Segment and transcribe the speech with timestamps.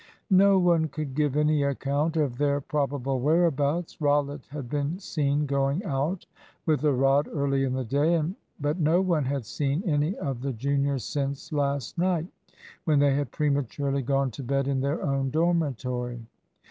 [0.31, 4.01] No one could give any account of their probable whereabouts.
[4.01, 6.25] Rollitt had been seen going out
[6.65, 8.19] with a rod early in the day,
[8.59, 12.25] but no one had seen any of the juniors since last night,
[12.83, 16.25] when they had prematurely gone to bed in their own dormitory.